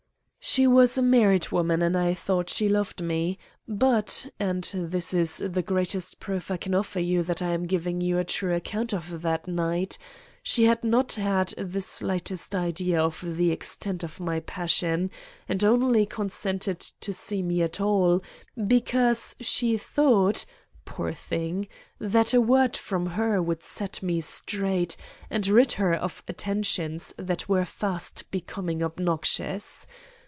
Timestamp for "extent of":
13.51-14.19